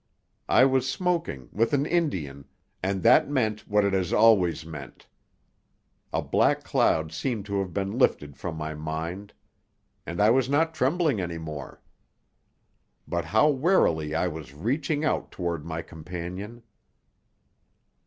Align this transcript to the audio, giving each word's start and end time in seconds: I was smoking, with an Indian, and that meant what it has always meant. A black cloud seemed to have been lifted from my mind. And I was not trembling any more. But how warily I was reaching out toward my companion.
I 0.49 0.65
was 0.65 0.89
smoking, 0.89 1.47
with 1.51 1.73
an 1.73 1.85
Indian, 1.85 2.45
and 2.81 3.03
that 3.03 3.29
meant 3.29 3.67
what 3.69 3.85
it 3.85 3.93
has 3.93 4.11
always 4.11 4.65
meant. 4.65 5.05
A 6.11 6.23
black 6.23 6.63
cloud 6.63 7.11
seemed 7.13 7.45
to 7.45 7.59
have 7.59 7.71
been 7.71 7.99
lifted 7.99 8.35
from 8.35 8.55
my 8.55 8.73
mind. 8.73 9.31
And 10.07 10.19
I 10.19 10.31
was 10.31 10.49
not 10.49 10.73
trembling 10.73 11.21
any 11.21 11.37
more. 11.37 11.83
But 13.07 13.25
how 13.25 13.51
warily 13.51 14.15
I 14.15 14.27
was 14.27 14.55
reaching 14.55 15.05
out 15.05 15.29
toward 15.29 15.67
my 15.67 15.83
companion. 15.83 16.63